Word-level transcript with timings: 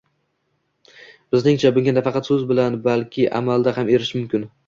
Bizningcha, 1.33 1.71
bunga 1.75 1.93
nafaqat 1.99 2.31
so'z 2.31 2.47
bilan, 2.53 2.79
balki 2.89 3.29
amalda 3.43 3.77
ham 3.79 3.95
erishish 3.99 4.17
mumkin 4.21 4.51